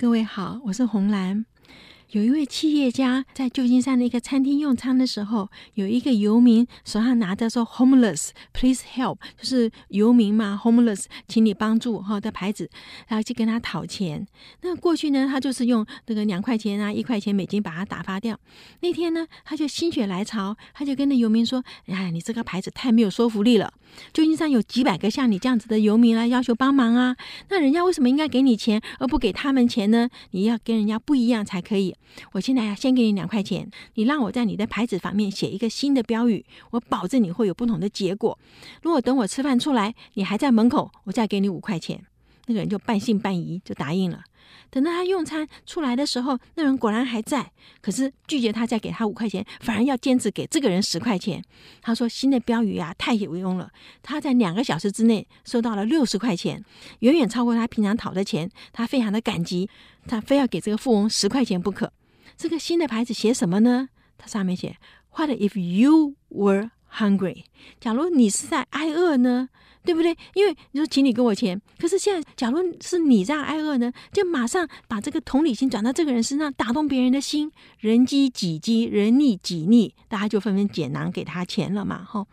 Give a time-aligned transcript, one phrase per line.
[0.00, 1.44] 各位好，我是红兰。
[2.12, 12.70] 有一位企业家在旧金山的一个餐厅用餐的时候，有一个游民手上拿着说 “homeless, please help”，就是游民嘛，“homeless”，请你帮助哈的牌子，
[13.08, 14.26] 然后去跟他讨钱。
[14.62, 18.40] 那过去呢，他就是用那个两块钱啊、一块钱美金把它打发掉。
[18.80, 23.70] 那天呢，他就心血来潮，他就跟那游民说：“哎，你这个牌子太没有说服力了。
[24.14, 27.16] 旧金山有几百个像你这样子的游民来要求帮忙啊，
[27.50, 30.08] 那人家为什么应该给你钱而不给他们钱呢？
[30.30, 31.94] 你要跟人家不一样才可以。”
[32.32, 38.38] 我现在要先给你两块钱，你让我在你的牌子上面写一个新的标语，我保证你会有不同的结果。
[38.82, 42.04] 如果等我吃饭出来，你还在门口，我再给你五块钱。
[42.48, 44.20] 那个人就半信半疑，就答应了。
[44.70, 51.42] 等到他用餐出来的时候，那人果然还在，可是拒绝他再给他五块钱，反而要坚持给这个人十块钱。
[51.80, 53.70] 他说新的标语啊太有用了，
[54.02, 56.62] 他在两个小时之内收到了六十块钱，
[57.00, 59.70] 远远超过他平常讨的钱，他非常的感激，
[60.06, 61.92] 他非要给这个富翁十块钱不可。
[62.36, 63.88] 这个新的牌子写什么呢？
[64.16, 64.76] 它上面写
[65.14, 67.44] “What if you were hungry？”
[67.80, 69.48] 假如你是在挨饿呢，
[69.84, 70.16] 对不对？
[70.34, 82.04] 因为你说请你给我钱，可是现在假如是你这样挨饿呢，就马上把这个同理心转到这个人身上，打动别人的心，人饥己饥，人溺己溺，大家就纷纷解囊给他钱了嘛。
[82.04, 82.26] 哈，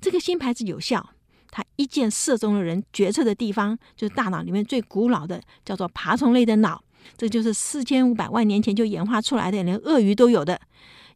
[0.00, 1.10] 这个新牌子有效，
[1.50, 6.82] 它一箭射中了人决策的地方，就是大脑里面最古老的，叫做爬虫类的脑。
[7.16, 10.60] 这就是四千五百万年前就演化出来的，连鳄鱼都有的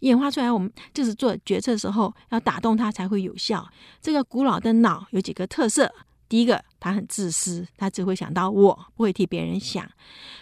[0.01, 0.51] 演化出来。
[0.51, 3.67] 我们就是做决策的时候要打动它才会有效。
[4.01, 5.93] 这个古老的脑有几个特色：
[6.29, 9.89] 第一个，他很自私，他只会想到我，不会替别人想。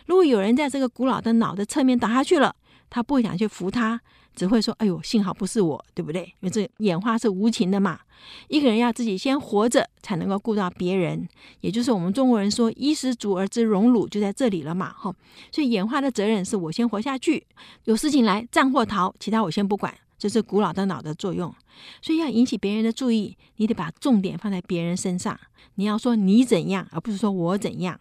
[0.07, 2.55] 如果有人在这个古老的脑的侧面倒下去了，
[2.95, 4.01] 它不会想去扶他。
[4.37, 6.23] 只会说：“哎呦，幸好不是我，对不对？
[6.23, 8.01] 因为这演化是无情的嘛。
[8.49, 11.29] 一个人要自己先活着，才能够顾到别人。
[11.61, 14.93] 也就是我们中国人说‘衣食足而知荣辱’，就在这里了嘛。
[14.93, 15.15] 哈，
[15.53, 17.47] 所以演化的责任是我先活下去，
[17.85, 19.93] 有事情来战或逃，其他我先不管。
[20.19, 21.55] 这是古老的脑的作用。
[22.03, 25.39] 所以要引起别人的注意，你得把重点放在别人身上。
[25.77, 28.01] 你要说你怎样，而不是说我怎样。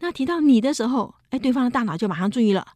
[0.00, 2.66] 那提到你的时候，哎，对方的大脑就马上注意了。”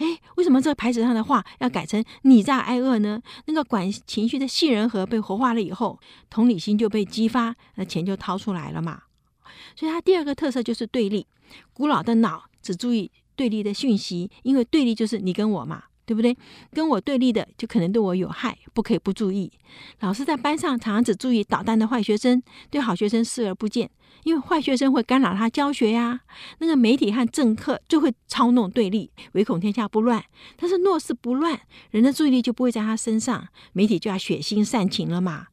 [0.00, 3.20] 哎，为什么这个牌子上的话要改成“你在挨饿”呢？
[3.44, 6.00] 那个管情绪的杏仁核被活化了以后，
[6.30, 9.02] 同理心就被激发，那钱就掏出来了嘛。
[9.76, 11.26] 所以它第二个特色就是对立。
[11.74, 15.84] 古老的脑只注意对立的讯息，因为对立就是你跟我嘛。
[16.10, 16.36] 对不对？
[16.72, 19.48] 跟我对立的就可能对我有害，不可以不注意。
[20.00, 23.88] 老师在班上常常只注意捣蛋的坏学生，对好学生视而不见，
[24.24, 26.22] 因为坏学生会干扰他教学呀。
[26.58, 30.20] 那个媒体和政客就会操弄对立，唯恐天下不乱。
[30.56, 31.60] 但是若是不乱，
[31.92, 35.46] 人的注意力就不会在他身上，媒体就要血腥煽情了嘛。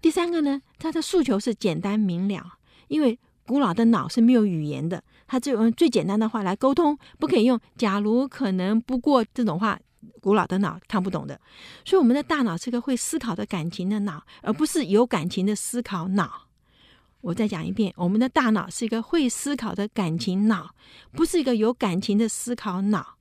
[0.00, 2.54] 第三个呢，他的诉求是简单明了，
[2.88, 5.02] 因为古老的脑是没有语言的。
[5.26, 9.78] 他只有用最简单的话来沟通，不可以用“假如”“可能”“不过”这种话，
[10.20, 11.40] 古老的脑看不懂的。
[11.84, 16.42] 所以，我们的大脑是个会思考的感情的脑，而不是有感情的思考脑。
[17.22, 20.74] 我再讲一遍，我们的大脑是一个会思考的感情脑，
[21.12, 23.16] 不是一个有感情的思考脑。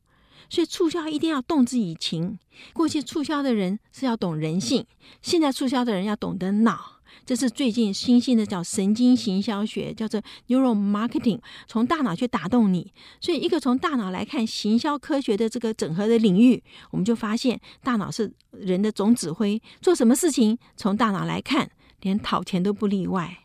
[0.49, 2.37] 所以，促销一定要动之以情。
[2.73, 4.85] 过去促销的人是要懂人性，
[5.21, 6.92] 现在促销的人要懂得脑。
[7.25, 12.91] 这是最近新兴的叫神经行销学，叫做 neuromarketing，从大脑去打动你。
[13.21, 21.69] 所以，一个从大脑来看行销科学的这个整合的领域，我们就发现大脑是人的总指挥，做什么事情从大脑来看，
[22.01, 23.39] 连讨钱都不例外。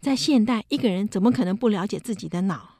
[0.00, 2.79] 在现代，一个人怎么可能不了解自己的脑？